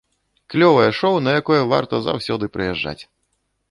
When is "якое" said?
1.43-1.61